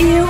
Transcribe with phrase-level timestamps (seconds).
[0.00, 0.26] yêu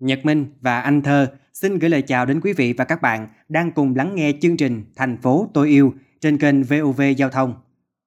[0.00, 3.28] Nhật Minh và Anh Thơ xin gửi lời chào đến quý vị và các bạn
[3.48, 7.54] đang cùng lắng nghe chương trình Thành phố tôi yêu trên kênh VOV Giao thông.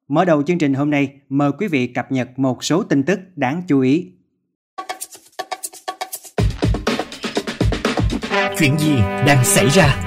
[0.07, 3.19] Mở đầu chương trình hôm nay, mời quý vị cập nhật một số tin tức
[3.35, 4.11] đáng chú ý.
[8.59, 10.06] Chuyện gì đang xảy ra?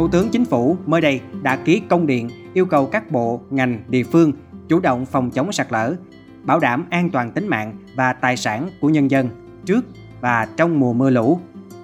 [0.00, 3.82] Thủ tướng Chính phủ mới đây đã ký công điện yêu cầu các bộ, ngành,
[3.88, 4.32] địa phương
[4.68, 5.94] chủ động phòng chống sạt lở,
[6.42, 9.28] bảo đảm an toàn tính mạng và tài sản của nhân dân
[9.66, 9.84] trước
[10.20, 11.40] và trong mùa mưa lũ.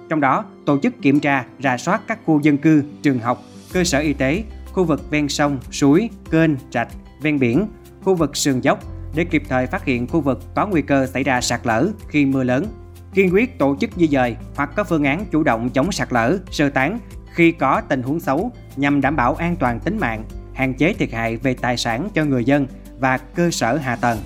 [0.09, 3.41] Trong đó, tổ chức kiểm tra, rà soát các khu dân cư, trường học,
[3.73, 4.43] cơ sở y tế,
[4.73, 6.89] khu vực ven sông, suối, kênh, rạch,
[7.21, 7.67] ven biển,
[8.03, 8.79] khu vực sườn dốc
[9.15, 12.25] để kịp thời phát hiện khu vực có nguy cơ xảy ra sạt lở khi
[12.25, 12.65] mưa lớn.
[13.13, 16.37] Kiên quyết tổ chức di dời hoặc có phương án chủ động chống sạt lở,
[16.51, 16.99] sơ tán
[17.37, 21.11] khi có tình huống xấu nhằm đảm bảo an toàn tính mạng, hạn chế thiệt
[21.11, 22.67] hại về tài sản cho người dân
[22.99, 24.19] và cơ sở hạ tầng.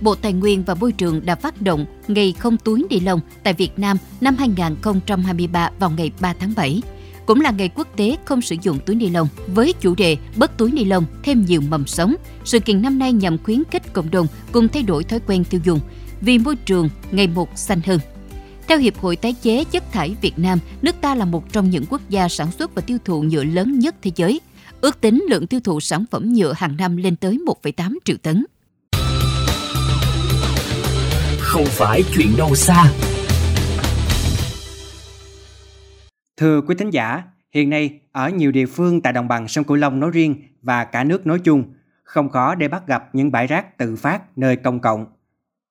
[0.00, 3.52] Bộ Tài nguyên và Môi trường đã phát động Ngày không túi ni lông tại
[3.52, 6.82] Việt Nam năm 2023 vào ngày 3 tháng 7.
[7.26, 10.56] Cũng là ngày quốc tế không sử dụng túi ni lông với chủ đề Bớt
[10.56, 12.14] túi ni lông thêm nhiều mầm sống.
[12.44, 15.60] Sự kiện năm nay nhằm khuyến khích cộng đồng cùng thay đổi thói quen tiêu
[15.64, 15.80] dùng
[16.20, 18.00] vì môi trường ngày một xanh hơn.
[18.70, 21.84] Theo Hiệp hội Tái chế chất thải Việt Nam, nước ta là một trong những
[21.90, 24.40] quốc gia sản xuất và tiêu thụ nhựa lớn nhất thế giới.
[24.80, 28.44] Ước tính lượng tiêu thụ sản phẩm nhựa hàng năm lên tới 1,8 triệu tấn.
[31.38, 32.92] Không phải chuyện đâu xa.
[36.36, 37.22] Thưa quý thính giả,
[37.54, 40.84] hiện nay ở nhiều địa phương tại đồng bằng sông Cửu Long nói riêng và
[40.84, 41.64] cả nước nói chung,
[42.02, 45.06] không khó để bắt gặp những bãi rác tự phát nơi công cộng.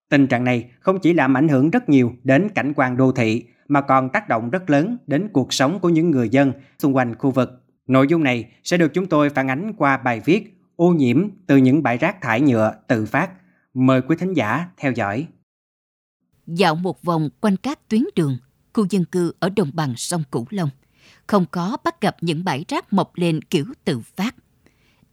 [0.10, 3.46] Tình trạng này không chỉ làm ảnh hưởng rất nhiều đến cảnh quan đô thị
[3.68, 7.16] mà còn tác động rất lớn đến cuộc sống của những người dân xung quanh
[7.16, 7.64] khu vực.
[7.88, 11.58] Nội dung này sẽ được chúng tôi phản ánh qua bài viết Ô nhiễm từ
[11.58, 13.32] những bãi rác thải nhựa tự phát.
[13.74, 15.28] Mời quý thính giả theo dõi.
[16.48, 18.38] Dạo một vòng quanh các tuyến đường,
[18.74, 20.70] khu dân cư ở đồng bằng sông Cửu Long,
[21.28, 24.36] không có bắt gặp những bãi rác mọc lên kiểu tự phát.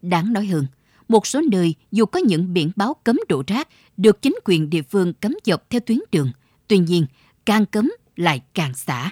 [0.03, 0.67] Đáng nói hơn,
[1.09, 4.83] một số nơi dù có những biển báo cấm đổ rác được chính quyền địa
[4.83, 6.33] phương cấm dọc theo tuyến đường,
[6.69, 7.07] tuy nhiên
[7.47, 9.11] càng cấm lại càng xả.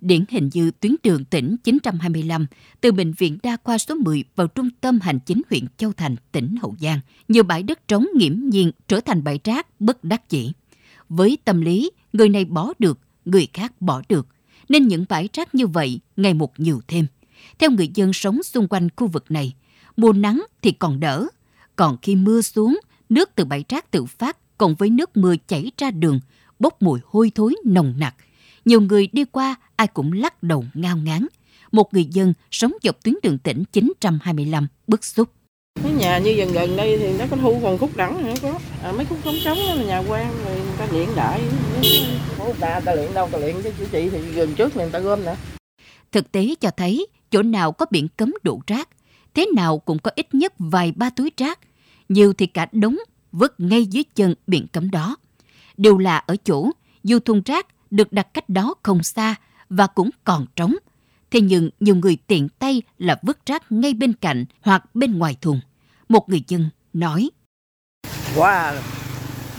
[0.00, 2.46] Điển hình như tuyến đường tỉnh 925
[2.80, 6.16] từ Bệnh viện Đa khoa số 10 vào trung tâm hành chính huyện Châu Thành,
[6.32, 10.30] tỉnh Hậu Giang, nhiều bãi đất trống nghiễm nhiên trở thành bãi rác bất đắc
[10.30, 10.52] dĩ.
[11.08, 14.26] Với tâm lý, người này bỏ được, người khác bỏ được,
[14.68, 17.06] nên những bãi rác như vậy ngày một nhiều thêm.
[17.58, 19.54] Theo người dân sống xung quanh khu vực này,
[19.96, 21.26] mùa nắng thì còn đỡ,
[21.76, 25.72] còn khi mưa xuống, nước từ bãi rác tự phát cộng với nước mưa chảy
[25.78, 26.20] ra đường,
[26.58, 28.14] bốc mùi hôi thối nồng nặc.
[28.64, 31.26] Nhiều người đi qua ai cũng lắc đầu ngao ngán.
[31.72, 35.28] Một người dân sống dọc tuyến đường tỉnh 925 bức xúc.
[35.82, 38.58] Cái nhà như gần gần đây thì nó có thu còn khúc đẳng nữa có.
[38.82, 41.40] À, mấy khúc trống trống là nhà quan rồi người ta điện đại.
[42.38, 44.92] Ủa, ta, ta luyện đâu, ta luyện cái chữ chị thì gần trước này người
[44.92, 45.36] ta gom nè.
[46.12, 48.88] Thực tế cho thấy chỗ nào có biển cấm đổ rác,
[49.36, 51.58] thế nào cũng có ít nhất vài ba túi rác,
[52.08, 52.96] nhiều thì cả đống
[53.32, 55.16] vứt ngay dưới chân biển cấm đó.
[55.76, 56.70] điều lạ ở chỗ,
[57.04, 59.34] dù thùng rác được đặt cách đó không xa
[59.70, 60.74] và cũng còn trống.
[61.30, 65.36] Thế nhưng nhiều người tiện tay là vứt rác ngay bên cạnh hoặc bên ngoài
[65.40, 65.60] thùng.
[66.08, 67.30] Một người dân nói.
[68.34, 68.74] Wow,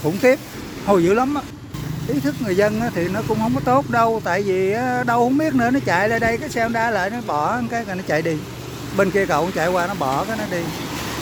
[0.03, 0.39] khủng khiếp,
[0.85, 1.41] hồi dữ lắm á.
[2.07, 4.73] Ý thức người dân thì nó cũng không có tốt đâu, tại vì
[5.07, 7.85] đâu không biết nữa, nó chạy lại đây, cái xe Honda lại nó bỏ cái
[7.85, 8.37] nó chạy đi.
[8.97, 10.63] Bên kia cầu cũng chạy qua nó bỏ cái nó đi.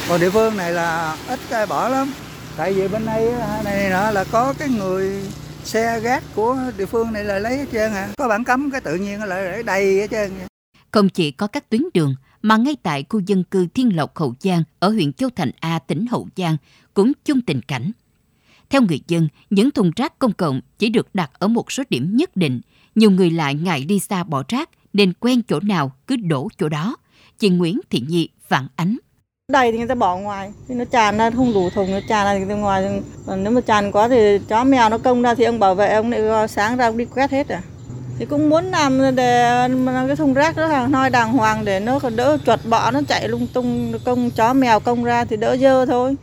[0.09, 2.13] Còn địa phương này là ít ai bỏ lắm.
[2.57, 3.31] Tại vì bên đây
[3.63, 5.21] này nọ là có cái người
[5.63, 8.09] xe gác của địa phương này là lấy hết trơn à.
[8.17, 10.31] Có bản cấm cái tự nhiên lại để đầy hết trơn.
[10.91, 14.35] Không chỉ có các tuyến đường mà ngay tại khu dân cư Thiên Lộc Hậu
[14.39, 16.57] Giang ở huyện Châu Thành A tỉnh Hậu Giang
[16.93, 17.91] cũng chung tình cảnh.
[18.69, 22.17] Theo người dân, những thùng rác công cộng chỉ được đặt ở một số điểm
[22.17, 22.61] nhất định.
[22.95, 26.69] Nhiều người lại ngại đi xa bỏ rác nên quen chỗ nào cứ đổ chỗ
[26.69, 26.95] đó.
[27.39, 28.97] Chị Nguyễn Thị Nhi phản ánh.
[29.51, 32.39] Đầy thì người ta bỏ ngoài, thì nó tràn ra không đủ thùng, nó tràn
[32.39, 33.01] ra từ ngoài.
[33.25, 35.93] Còn nếu mà tràn quá thì chó mèo nó công ra thì ông bảo vệ
[35.93, 37.61] ông lại sáng ra ông đi quét hết à.
[38.19, 39.67] Thì cũng muốn làm để
[40.07, 43.27] cái thùng rác đó hàng noi đàng hoàng để nó đỡ chuột bọ nó chạy
[43.27, 46.15] lung tung công chó mèo công ra thì đỡ dơ thôi.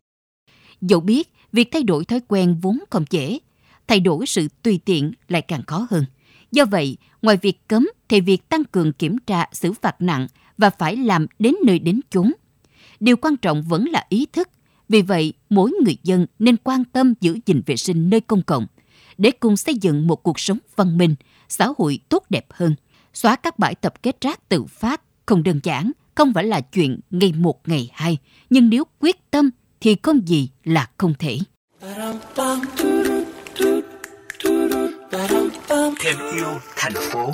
[0.80, 3.38] Dẫu biết việc thay đổi thói quen vốn không dễ,
[3.88, 6.04] thay đổi sự tùy tiện lại càng khó hơn.
[6.52, 10.26] Do vậy, ngoài việc cấm thì việc tăng cường kiểm tra xử phạt nặng
[10.58, 12.32] và phải làm đến nơi đến chốn.
[13.00, 14.48] Điều quan trọng vẫn là ý thức.
[14.88, 18.66] Vì vậy, mỗi người dân nên quan tâm giữ gìn vệ sinh nơi công cộng
[19.18, 21.14] để cùng xây dựng một cuộc sống văn minh,
[21.48, 22.74] xã hội tốt đẹp hơn.
[23.14, 27.00] Xóa các bãi tập kết rác tự phát không đơn giản, không phải là chuyện
[27.10, 28.18] ngày một ngày hai,
[28.50, 29.50] nhưng nếu quyết tâm
[29.80, 31.38] thì không gì là không thể.
[36.04, 36.46] Thêm yêu
[36.76, 37.32] thành phố.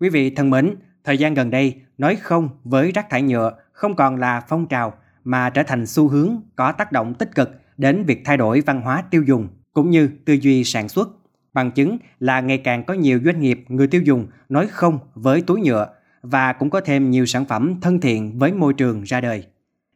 [0.00, 0.74] Quý vị thân mến,
[1.04, 4.92] thời gian gần đây, nói không với rác thải nhựa không còn là phong trào
[5.24, 8.80] mà trở thành xu hướng có tác động tích cực đến việc thay đổi văn
[8.80, 11.08] hóa tiêu dùng cũng như tư duy sản xuất.
[11.52, 15.42] Bằng chứng là ngày càng có nhiều doanh nghiệp người tiêu dùng nói không với
[15.42, 19.20] túi nhựa và cũng có thêm nhiều sản phẩm thân thiện với môi trường ra
[19.20, 19.44] đời.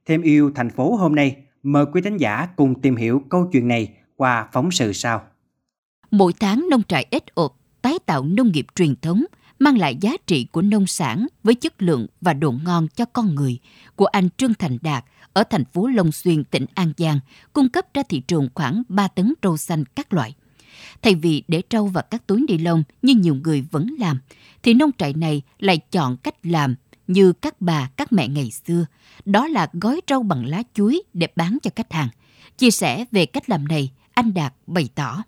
[0.06, 3.68] Thêm yêu thành phố hôm nay, mời quý thính giả cùng tìm hiểu câu chuyện
[3.68, 5.22] này qua phóng sự sau.
[6.10, 9.24] Mỗi tháng nông trại ếch ộp tái tạo nông nghiệp truyền thống
[9.58, 13.34] mang lại giá trị của nông sản với chất lượng và độ ngon cho con
[13.34, 13.58] người
[13.96, 17.20] của anh Trương Thành Đạt ở thành phố Long Xuyên, tỉnh An Giang,
[17.52, 20.34] cung cấp ra thị trường khoảng 3 tấn rau xanh các loại.
[21.02, 24.18] Thay vì để trâu vào các túi ni lông như nhiều người vẫn làm,
[24.62, 26.74] thì nông trại này lại chọn cách làm
[27.06, 28.84] như các bà, các mẹ ngày xưa.
[29.24, 32.08] Đó là gói rau bằng lá chuối để bán cho khách hàng.
[32.56, 35.22] Chia sẻ về cách làm này, anh Đạt bày tỏ.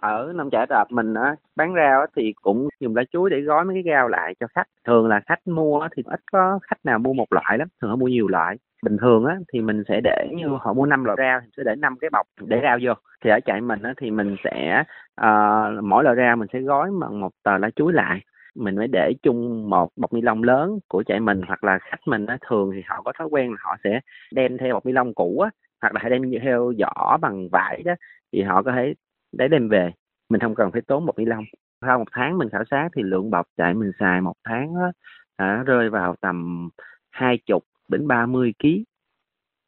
[0.00, 3.64] Ở nông trại đạp mình á bán rau thì cũng dùng lá chuối để gói
[3.64, 4.66] mấy cái rau lại cho khách.
[4.86, 7.96] Thường là khách mua thì ít có khách nào mua một loại lắm thường họ
[7.96, 8.56] mua nhiều loại.
[8.82, 11.62] Bình thường á thì mình sẽ để như họ mua năm loại rau thì sẽ
[11.66, 12.92] để năm cái bọc để rau vô.
[13.24, 14.84] Thì ở chạy mình á thì mình sẽ
[15.20, 18.20] uh, mỗi loại rau mình sẽ gói bằng một tờ lá chuối lại
[18.58, 22.00] mình mới để chung một bọc ni lông lớn của chạy mình hoặc là khách
[22.06, 24.00] mình á thường thì họ có thói quen là họ sẽ
[24.32, 25.50] đem theo bọc ni lông cũ á
[25.82, 27.94] hoặc là đem theo giỏ bằng vải đó
[28.32, 28.94] thì họ có thể
[29.32, 29.92] để đem về.
[30.28, 31.44] Mình không cần phải tốn bọc ni lông.
[31.80, 34.92] Sau một tháng mình khảo sát thì lượng bọc chạy mình xài một tháng á
[35.36, 36.68] à, rơi vào tầm
[37.10, 38.84] hai chục đến ba mươi ký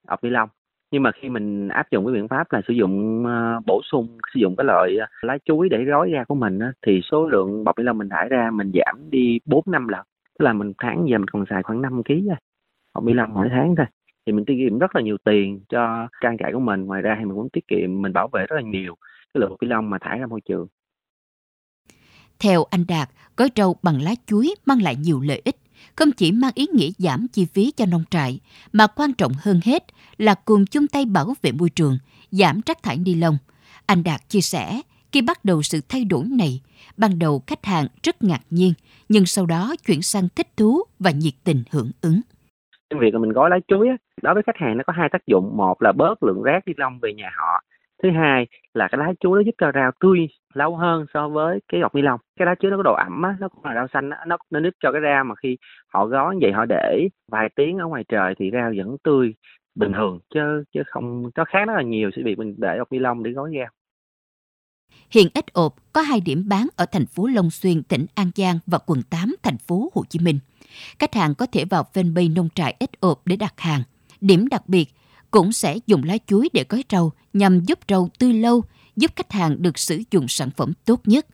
[0.08, 0.48] bọc ni lông
[0.90, 4.18] nhưng mà khi mình áp dụng cái biện pháp là sử dụng uh, bổ sung
[4.34, 7.64] sử dụng cái loại ờ, lá chuối để gói ra của mình thì số lượng
[7.64, 10.06] bọc ni lông mình thải ra mình giảm đi bốn năm lần.
[10.38, 12.36] Tức là mình tháng giờ mình còn xài khoảng 5 ký thôi
[12.94, 13.86] bọc ni lông mỗi tháng thôi.
[14.26, 16.84] Thì mình tiết kiệm rất là nhiều tiền cho trang trại của mình.
[16.84, 18.94] Ngoài ra thì mình cũng tiết kiệm mình bảo vệ rất là nhiều
[19.34, 20.66] cái lượng ni lông mà thải ra môi trường.
[22.40, 25.56] Theo anh Đạt, gói trâu bằng lá chuối mang lại nhiều lợi ích,
[25.96, 28.40] không chỉ mang ý nghĩa giảm chi phí cho nông trại,
[28.72, 29.84] mà quan trọng hơn hết
[30.18, 31.98] là cùng chung tay bảo vệ môi trường,
[32.30, 33.38] giảm rác thải ni lông.
[33.86, 34.80] Anh Đạt chia sẻ,
[35.12, 36.60] khi bắt đầu sự thay đổi này,
[36.96, 38.72] ban đầu khách hàng rất ngạc nhiên,
[39.08, 42.20] nhưng sau đó chuyển sang thích thú và nhiệt tình hưởng ứng.
[42.90, 43.88] Cái việc mà mình gói lá chuối
[44.22, 46.72] đối với khách hàng nó có hai tác dụng, một là bớt lượng rác ni
[46.76, 47.62] lông về nhà họ,
[48.02, 51.60] thứ hai là cái lá chuối nó giúp cho rau tươi lâu hơn so với
[51.68, 53.74] cái gọt ni lông cái lá chuối nó có độ ẩm á nó cũng là
[53.74, 55.56] rau xanh á nó nó giúp cho cái rau mà khi
[55.92, 59.34] họ gói vậy họ để vài tiếng ở ngoài trời thì rau vẫn tươi
[59.74, 62.92] bình thường chứ chứ không có khác rất là nhiều sự việc mình để gọt
[62.92, 63.68] ni lông để gói rau
[65.10, 68.58] Hiện ít ộp có hai điểm bán ở thành phố Long Xuyên, tỉnh An Giang
[68.66, 70.38] và quận 8, thành phố Hồ Chí Minh.
[70.98, 73.82] Khách hàng có thể vào fanpage nông trại ít ộp để đặt hàng.
[74.20, 74.88] Điểm đặc biệt
[75.30, 78.62] cũng sẽ dùng lá chuối để gói rau nhằm giúp rau tươi lâu,
[79.00, 81.26] giúp khách hàng được sử dụng sản phẩm tốt nhất.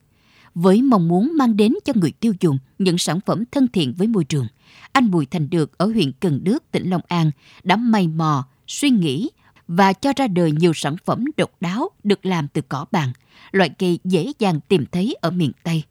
[0.55, 4.07] Với mong muốn mang đến cho người tiêu dùng những sản phẩm thân thiện với
[4.07, 4.47] môi trường,
[4.91, 7.31] anh Bùi Thành Được ở huyện Cần Đước, tỉnh Long An
[7.63, 9.29] đã mày mò, suy nghĩ
[9.67, 13.13] và cho ra đời nhiều sản phẩm độc đáo được làm từ cỏ bàn,
[13.51, 15.83] loại cây dễ dàng tìm thấy ở miền Tây.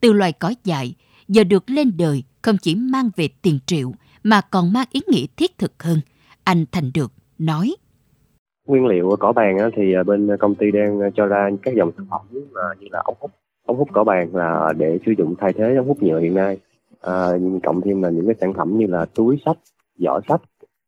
[0.00, 0.94] Từ loài cỏ dại,
[1.28, 5.26] giờ được lên đời không chỉ mang về tiền triệu mà còn mang ý nghĩa
[5.36, 6.00] thiết thực hơn.
[6.44, 7.76] Anh Thành Được nói
[8.70, 12.06] nguyên liệu cỏ bàn thì à, bên công ty đang cho ra các dòng sản
[12.10, 13.30] phẩm như là ống hút
[13.66, 16.58] ống hút cỏ bàn là để sử dụng thay thế ống hút nhựa hiện nay.
[17.00, 17.26] À,
[17.62, 19.56] cộng thêm là những cái sản phẩm như là túi sách
[19.98, 20.40] giỏ sách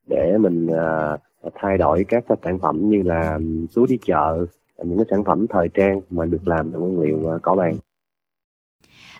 [0.06, 1.16] để mình à,
[1.54, 3.38] thay đổi các cái sản phẩm như là
[3.74, 4.46] túi đi chợ
[4.84, 7.74] những cái sản phẩm thời trang mà được làm từ nguyên liệu à, cỏ bàn.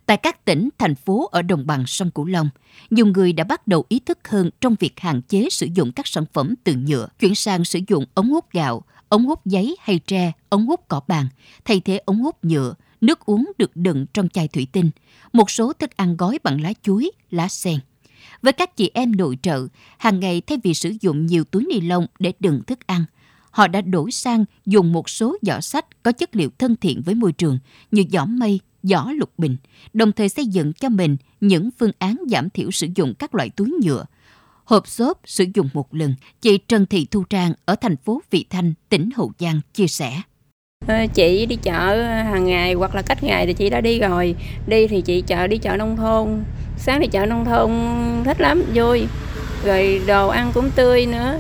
[0.07, 2.51] Tại các tỉnh, thành phố ở đồng bằng sông Cửu Long,
[2.91, 6.07] nhiều người đã bắt đầu ý thức hơn trong việc hạn chế sử dụng các
[6.07, 9.99] sản phẩm từ nhựa, chuyển sang sử dụng ống hút gạo, ống hút giấy hay
[9.99, 11.27] tre, ống hút cỏ bàn,
[11.65, 14.91] thay thế ống hút nhựa, nước uống được đựng trong chai thủy tinh,
[15.33, 17.79] một số thức ăn gói bằng lá chuối, lá sen.
[18.43, 19.67] Với các chị em nội trợ,
[19.99, 23.05] hàng ngày thay vì sử dụng nhiều túi ni lông để đựng thức ăn,
[23.51, 27.15] họ đã đổi sang dùng một số giỏ sách có chất liệu thân thiện với
[27.15, 27.59] môi trường
[27.91, 29.57] như giỏ mây, giỏ lục bình,
[29.93, 33.51] đồng thời xây dựng cho mình những phương án giảm thiểu sử dụng các loại
[33.51, 34.05] túi nhựa.
[34.65, 38.45] Hộp xốp sử dụng một lần, chị Trần Thị Thu Trang ở thành phố Vị
[38.51, 40.21] Thanh, tỉnh Hậu Giang chia sẻ.
[40.87, 44.35] Ờ, chị đi chợ hàng ngày hoặc là cách ngày thì chị đã đi rồi.
[44.67, 46.45] Đi thì chị chợ đi chợ nông thôn.
[46.77, 47.71] Sáng đi chợ nông thôn
[48.25, 49.07] thích lắm, vui.
[49.65, 51.39] Rồi đồ ăn cũng tươi nữa.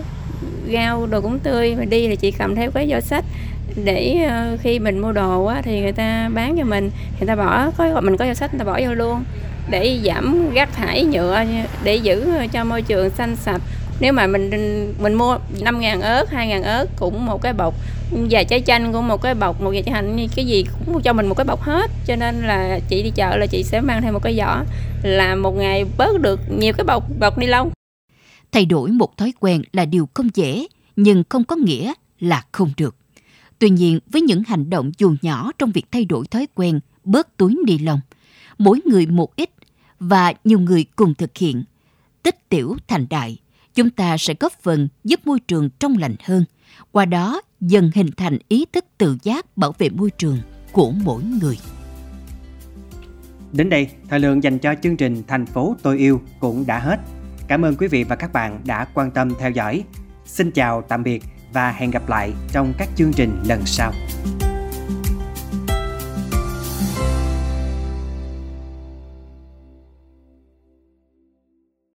[0.72, 1.76] Rau đồ cũng tươi.
[1.76, 3.24] Mà đi thì chị cầm theo cái giỏ sách
[3.84, 7.36] để ờ, khi mình mua đồ á, thì người ta bán cho mình người ta
[7.36, 9.24] bỏ có mình có danh sách người ta bỏ vô luôn.
[9.70, 11.44] Để giảm rác thải nhựa
[11.84, 13.60] để giữ ờ, cho môi trường xanh sạch.
[14.00, 14.50] Nếu mà mình
[15.02, 17.74] mình mua 5 ngàn ớt 2 ngàn ớt cũng một cái bọc
[18.30, 21.12] và trái chanh cũng một cái bọc một vài trái hành cái gì cũng cho
[21.12, 21.90] mình một cái bọc hết.
[22.06, 24.64] Cho nên là chị đi chợ là chị sẽ mang theo một cái giỏ
[25.02, 27.70] là một ngày bớt được nhiều cái bọc bọc ni lông.
[28.52, 32.70] Thay đổi một thói quen là điều không dễ nhưng không có nghĩa là không
[32.76, 32.96] được
[33.62, 37.36] tuy nhiên với những hành động dù nhỏ trong việc thay đổi thói quen bớt
[37.36, 38.00] túi ni lông
[38.58, 39.50] mỗi người một ít
[40.00, 41.64] và nhiều người cùng thực hiện
[42.22, 43.38] tích tiểu thành đại
[43.74, 46.44] chúng ta sẽ góp phần giúp môi trường trong lành hơn,
[46.92, 50.38] qua đó dần hình thành ý thức tự giác bảo vệ môi trường
[50.72, 51.58] của mỗi người.
[53.52, 57.00] Đến đây, thời lượng dành cho chương trình Thành phố tôi yêu cũng đã hết.
[57.48, 59.84] Cảm ơn quý vị và các bạn đã quan tâm theo dõi.
[60.24, 61.22] Xin chào tạm biệt
[61.52, 63.92] và hẹn gặp lại trong các chương trình lần sau.